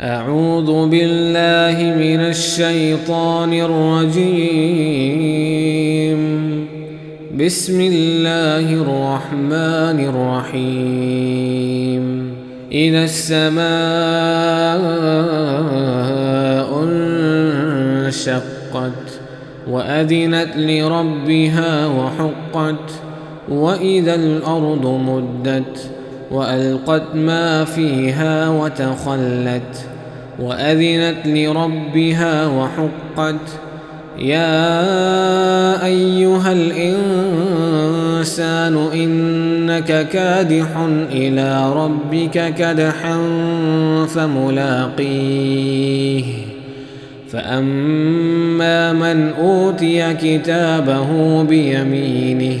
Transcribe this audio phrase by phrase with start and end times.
[0.00, 4.66] أعوذ بالله من الشيطان الرجيم.
[7.40, 9.98] بسم الله الرحمن
[10.52, 12.04] الرحيم.
[12.72, 13.64] إذا السماء
[18.04, 19.20] انشقت
[19.70, 22.90] وأذنت لربها وحقت
[23.48, 25.90] وإذا الأرض مدت
[26.30, 29.86] وألقت ما فيها وتخلت
[30.38, 33.40] وأذنت لربها وحقت
[34.18, 37.56] يا أيها الإنسان
[38.94, 40.66] إنك كادح
[41.12, 43.18] إلى ربك كدحا
[44.14, 45.66] فملاقيه
[47.30, 52.60] فأما من أوتي كتابه بيمينه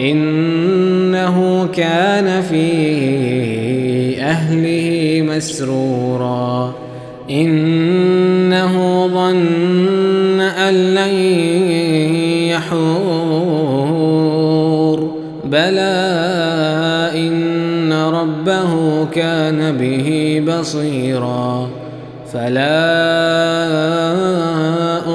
[0.00, 2.64] إنه كان في
[4.22, 6.74] أهله مسرورا.
[7.30, 11.14] إنه ظن أن لن
[12.50, 13.34] يحور.
[15.44, 15.94] بلى
[17.14, 21.68] إن ربه كان به بصيرا.
[22.32, 22.84] فلا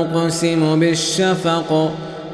[0.02, 1.92] أقسم بالشفق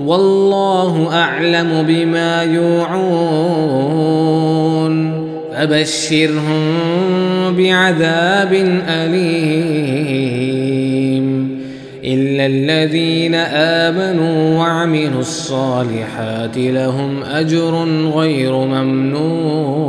[0.00, 3.32] والله أعلم بما يوعون.
[5.52, 6.62] فبشرهم
[7.56, 8.52] بعذاب
[8.88, 10.42] أليم.
[12.04, 19.81] إلا الذين آمنوا وعملوا الصالحات لهم أجر غير ممنون.